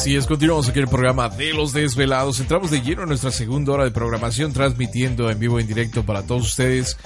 [0.00, 2.40] Así es, continuamos aquí el programa de los desvelados.
[2.40, 6.22] Entramos de lleno en nuestra segunda hora de programación, transmitiendo en vivo en directo para
[6.22, 6.96] todos ustedes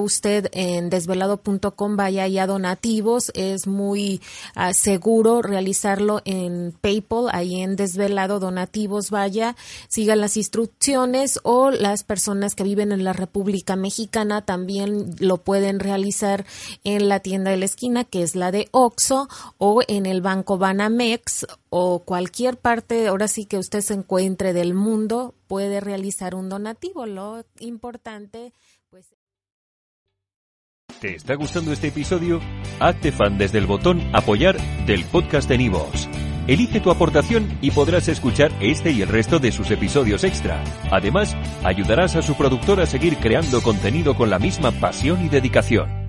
[0.00, 3.30] usted en desvelado.com vaya ya donativos.
[3.34, 4.20] Es muy
[4.54, 9.56] ah, seguro realizarlo en PayPal, ahí en desvelado donativos vaya.
[9.88, 15.80] Sigan las instrucciones o las personas que viven en la República Mexicana también lo pueden
[15.80, 16.44] realizar
[16.84, 19.28] en la tienda de la esquina, que es la de Oxo,
[19.58, 24.74] o en el Banco Banamex o cualquier parte, ahora sí que usted se encuentre del
[24.74, 27.06] mundo, puede realizar un donativo.
[27.06, 28.52] Lo importante
[31.00, 32.40] ¿Te está gustando este episodio?
[32.80, 36.08] Hazte fan desde el botón Apoyar del podcast de Nivos.
[36.48, 40.64] Elige tu aportación y podrás escuchar este y el resto de sus episodios extra.
[40.90, 46.07] Además, ayudarás a su productor a seguir creando contenido con la misma pasión y dedicación.